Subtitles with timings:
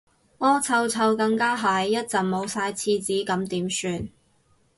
[0.39, 4.09] 屙臭臭更加係，一陣冇晒廁紙咁點算